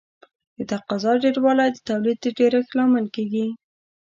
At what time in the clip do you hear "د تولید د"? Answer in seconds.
1.71-2.25